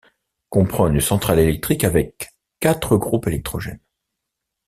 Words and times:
Comprend 0.49 0.87
une 0.87 0.99
centrale 0.99 1.37
électrique 1.37 1.83
avec 1.83 2.31
quatre 2.59 2.97
groupes 2.97 3.27
électrogènes. 3.27 3.79